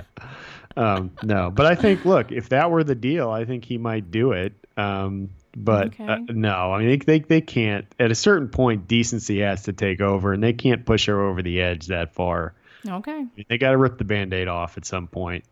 [0.77, 4.11] Um, no, but I think, look, if that were the deal, I think he might
[4.11, 4.51] do it.
[4.77, 7.85] Um, but uh, no, I mean they, they they can't.
[7.99, 11.41] At a certain point, decency has to take over, and they can't push her over
[11.41, 12.53] the edge that far.
[12.87, 13.25] Okay.
[13.49, 15.43] They got to rip the band-aid off at some point.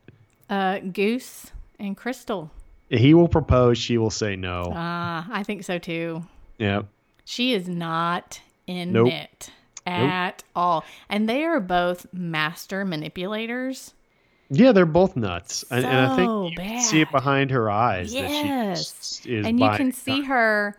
[0.50, 2.50] Uh, Goose and Krystal.
[2.90, 3.78] He will propose.
[3.80, 4.72] She will say no.
[4.76, 6.24] Ah, I think so too.
[6.60, 6.84] yeah.
[7.26, 9.08] She is not in Nope.
[9.08, 9.50] it
[9.88, 10.84] at all.
[11.10, 13.94] And they are both master manipulators.
[14.50, 18.14] Yeah, they're both nuts, and, and I think you can see it behind her eyes
[18.14, 18.22] Yes.
[18.22, 19.46] that she is.
[19.48, 20.26] and you can see time.
[20.26, 20.76] her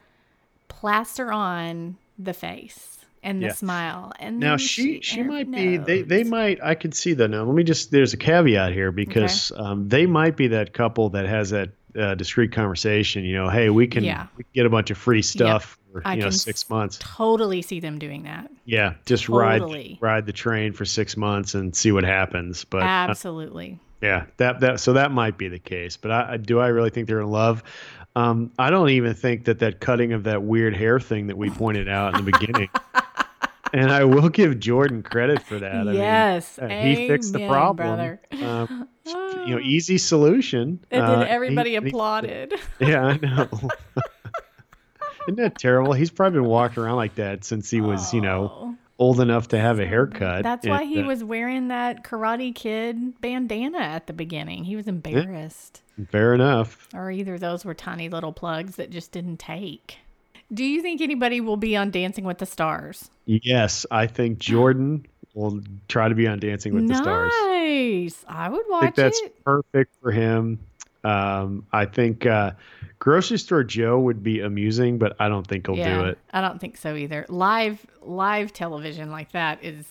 [0.68, 3.52] plaster on the face and the Yeah.
[3.52, 4.12] smile.
[4.20, 7.44] And Now she she might be they they might I could see that now.
[7.44, 11.26] Let me just there's a caveat here because um, they might be that couple that
[11.26, 13.24] has that uh, discreet conversation.
[13.24, 14.26] You know, hey, we can, Yeah.
[14.36, 16.98] we can get a bunch of free stuff for I you know six months.
[17.00, 18.50] totally see them doing that.
[18.64, 19.98] Yeah, just Totally.
[20.02, 22.64] ride ride the train for six months and see what happens.
[22.64, 23.78] But uh, Absolutely.
[24.00, 26.90] Yeah, that that so that might be the case, but I, I do I really
[26.90, 27.62] think they're in love.
[28.16, 31.48] Um, I don't even think that that cutting of that weird hair thing that we
[31.50, 32.68] pointed out in the beginning.
[33.72, 35.86] and I will give Jordan credit for that.
[35.94, 36.58] yes.
[36.60, 38.18] Mean, uh, he fixed the problem.
[38.42, 40.78] Um, you know, easy solution.
[40.92, 42.54] And Uh, then he- everybody he- applauded.
[42.80, 43.48] yeah, I know.
[45.28, 45.92] Isn't that terrible?
[45.92, 48.74] He's probably been walking around like that since he was, you know, Oh.
[48.98, 50.42] old enough to have a haircut.
[50.42, 54.64] That's why And, he uh, was wearing that Karate Kid bandana at the beginning.
[54.64, 55.82] He was embarrassed.
[56.10, 56.88] fair enough.
[56.94, 59.98] Or either those were tiny little plugs that just didn't take.
[60.52, 63.10] Do you think anybody will be on Dancing with the Stars?
[63.24, 67.32] Yes, I think Jordan will try to be on Dancing with the Stars.
[67.44, 68.24] Nice.
[68.28, 69.44] I would I watch think that's it.
[69.44, 70.58] perfect for him.
[71.04, 72.52] Um, I think uh,
[72.98, 76.18] grocery store Joe would be amusing, but I don't think he'll yeah, do it.
[76.32, 77.26] I don't think so either.
[77.28, 79.84] Live live television like that is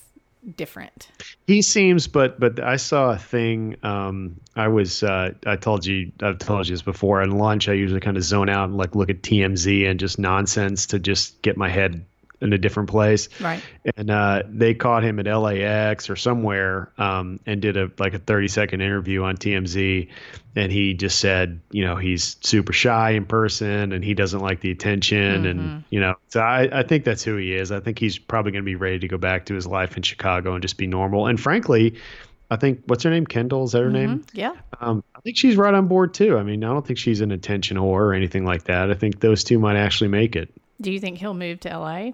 [0.56, 1.08] different.
[1.46, 3.76] He seems, but but I saw a thing.
[3.82, 7.22] Um, I was uh, I told you I've told you this before.
[7.22, 10.18] At lunch, I usually kind of zone out and like look at TMZ and just
[10.18, 12.04] nonsense to just get my head
[12.44, 13.28] in a different place.
[13.40, 13.60] Right.
[13.96, 18.18] and uh, they caught him at LAX or somewhere um, and did a like a
[18.18, 20.08] 30 second interview on TMZ
[20.54, 24.60] and he just said you know he's super shy in person and he doesn't like
[24.60, 27.98] the attention and you know so I, I think that's who he is I think
[27.98, 30.62] he's probably going to be ready to go back to his life in Chicago and
[30.62, 31.94] just be normal and frankly
[32.50, 34.28] I think what's her name Kendall is that her name Mhm.
[34.34, 34.52] Yeah.
[34.80, 37.32] um, I think she's right on board too I mean I don't think she's an
[37.32, 40.92] attention whore or anything like that I think those two might actually make it Do
[40.92, 42.10] you think he'll move to LA?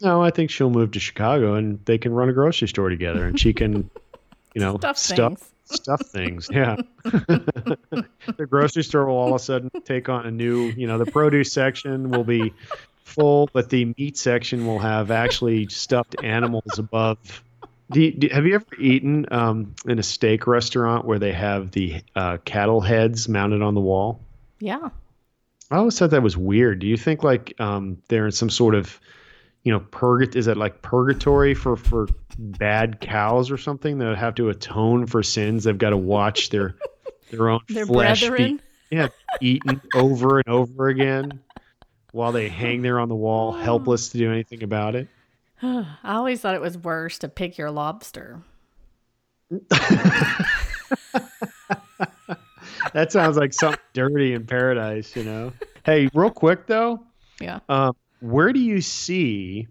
[0.00, 3.26] No, I think she'll move to Chicago and they can run a grocery store together
[3.26, 3.90] and she can,
[4.54, 5.50] you know, Stuff stuff things.
[5.64, 6.48] stuff things.
[6.52, 6.76] Yeah.
[7.04, 11.10] the grocery store will all of a sudden take on a new, you know, the
[11.10, 12.52] produce section will be
[13.04, 17.42] full, but the meat section will have actually stuffed animals above.
[17.90, 21.72] Do you, do, have you ever eaten um, in a steak restaurant where they have
[21.72, 24.20] the uh, cattle heads mounted on the wall?
[24.60, 24.90] Yeah.
[25.72, 26.78] I always thought that was weird.
[26.78, 29.00] Do you think like um, they're in some sort of,
[29.64, 30.36] you know, purgat?
[30.36, 32.08] Is that like purgatory for for
[32.38, 35.64] bad cows or something that have to atone for sins?
[35.64, 36.74] They've got to watch their
[37.30, 38.56] their own Their flesh brethren.
[38.90, 39.08] be yeah
[39.40, 41.40] eaten over and over again
[42.12, 45.08] while they hang there on the wall, helpless to do anything about it.
[45.62, 48.40] I always thought it was worse to pick your lobster.
[52.92, 55.52] That sounds like something dirty in paradise, you know.
[55.84, 57.04] Hey, real quick though,
[57.40, 57.60] Yeah.
[57.68, 59.68] Um, where do you see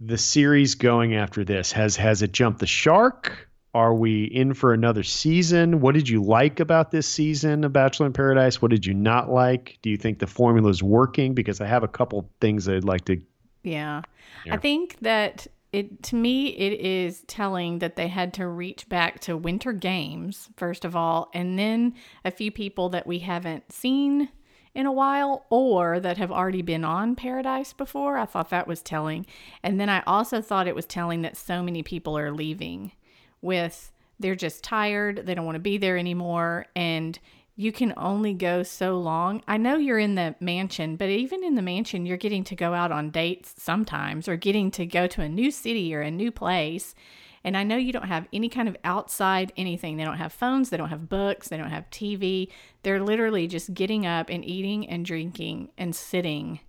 [0.00, 1.72] the series going after this?
[1.72, 3.48] Has has it jumped the shark?
[3.74, 5.80] Are we in for another season?
[5.80, 8.62] What did you like about this season of Bachelor in Paradise?
[8.62, 9.78] What did you not like?
[9.82, 11.34] Do you think the formula is working?
[11.34, 13.20] Because I have a couple things I'd like to.
[13.64, 14.02] Yeah.
[14.46, 14.54] yeah.
[14.54, 19.18] I think that it to me it is telling that they had to reach back
[19.20, 21.94] to winter games first of all and then
[22.24, 24.28] a few people that we haven't seen
[24.74, 28.18] in a while or that have already been on Paradise before.
[28.18, 29.26] I thought that was telling.
[29.62, 32.92] And then I also thought it was telling that so many people are leaving
[33.40, 37.18] with they're just tired, they don't want to be there anymore and
[37.56, 39.42] you can only go so long.
[39.46, 42.74] I know you're in the mansion, but even in the mansion, you're getting to go
[42.74, 46.32] out on dates sometimes or getting to go to a new city or a new
[46.32, 46.96] place.
[47.44, 49.96] And I know you don't have any kind of outside anything.
[49.96, 52.48] They don't have phones, they don't have books, they don't have TV.
[52.82, 56.60] They're literally just getting up and eating and drinking and sitting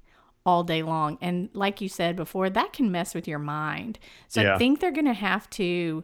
[0.46, 1.18] all day long.
[1.22, 3.98] And like you said before, that can mess with your mind.
[4.28, 4.56] So yeah.
[4.56, 6.04] I think they're going to have to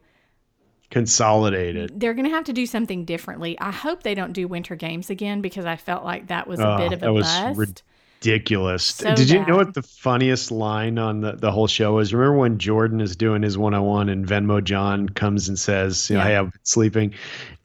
[0.89, 1.99] consolidate it.
[1.99, 3.59] They're going to have to do something differently.
[3.59, 6.73] I hope they don't do winter games again because I felt like that was a
[6.73, 7.83] oh, bit of a bust
[8.21, 8.83] ridiculous.
[8.83, 12.13] So Did you know what the funniest line on the, the whole show is?
[12.13, 16.09] Remember when Jordan is doing his one on one and Venmo John comes and says,
[16.09, 16.27] you know, yeah.
[16.27, 17.13] hey, I'm sleeping.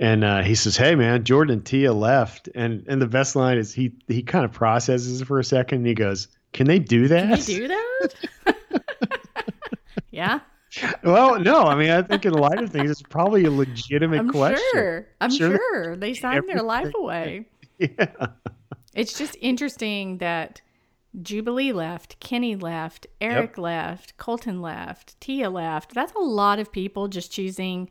[0.01, 2.49] And uh, he says, Hey man, Jordan Tia left.
[2.55, 5.87] And and the best line is he he kind of processes for a second and
[5.87, 7.39] he goes, Can they do that?
[7.39, 8.15] Can they do that?
[10.11, 10.41] yeah.
[11.03, 14.31] Well, no, I mean, I think in light of things, it's probably a legitimate I'm
[14.31, 14.63] question.
[14.73, 15.07] Sure.
[15.23, 15.97] I'm sure, sure.
[15.97, 17.47] they signed their life away.
[17.79, 18.29] Yeah.
[18.97, 20.63] It's just interesting that
[21.23, 23.59] Jubilee left, Kenny left, Eric yep.
[23.59, 25.95] left, Colton left, Tia left.
[25.95, 27.89] That's a lot of people just choosing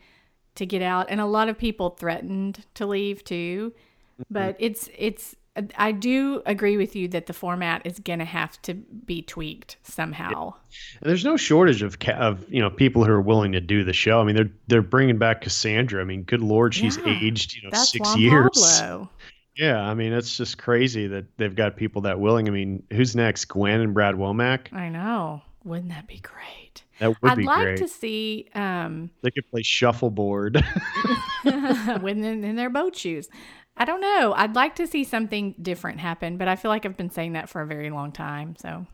[0.55, 3.73] to get out, and a lot of people threatened to leave too.
[4.19, 4.33] Mm-hmm.
[4.33, 5.35] But it's it's
[5.77, 9.77] I do agree with you that the format is going to have to be tweaked
[9.83, 10.53] somehow.
[11.01, 13.93] And there's no shortage of of you know people who are willing to do the
[13.93, 14.19] show.
[14.19, 16.01] I mean, they're they're bringing back Cassandra.
[16.01, 18.79] I mean, good lord, she's yeah, aged you know six Juan years.
[18.79, 19.09] Pablo.
[19.55, 22.47] Yeah, I mean it's just crazy that they've got people that willing.
[22.47, 23.45] I mean, who's next?
[23.45, 24.73] Gwen and Brad Womack.
[24.73, 25.41] I know.
[25.63, 26.83] Wouldn't that be great?
[26.99, 27.77] That would be I'd be like great.
[27.77, 28.47] to see.
[28.53, 30.63] Um, they could play shuffleboard
[31.43, 33.29] when in, in their boat shoes.
[33.77, 34.33] I don't know.
[34.35, 37.49] I'd like to see something different happen, but I feel like I've been saying that
[37.49, 38.55] for a very long time.
[38.57, 38.85] So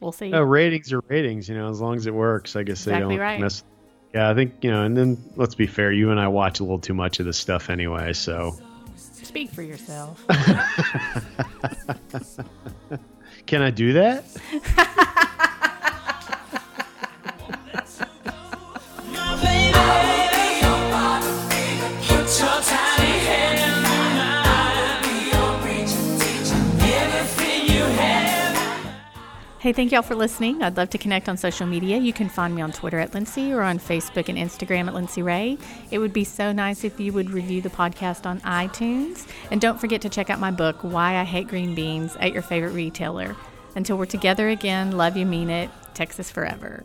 [0.00, 0.32] we'll see.
[0.32, 1.48] Oh, ratings are ratings.
[1.48, 3.40] You know, as long as it works, I guess exactly they don't right.
[3.40, 3.64] mess.
[4.14, 4.84] Yeah, I think you know.
[4.84, 5.92] And then let's be fair.
[5.92, 8.56] You and I watch a little too much of this stuff anyway, so
[9.22, 10.26] Speak for yourself.
[13.46, 14.24] Can I do that?
[29.60, 30.62] Hey, thank y'all for listening.
[30.62, 31.98] I'd love to connect on social media.
[31.98, 35.20] You can find me on Twitter at Lindsay or on Facebook and Instagram at Lindsay
[35.20, 35.58] Ray.
[35.90, 39.28] It would be so nice if you would review the podcast on iTunes.
[39.50, 42.40] And don't forget to check out my book, Why I Hate Green Beans, at your
[42.40, 43.36] favorite retailer.
[43.76, 45.68] Until we're together again, love you, mean it.
[45.92, 46.82] Texas forever.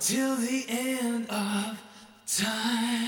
[0.00, 1.82] Till the end of
[2.26, 3.07] time.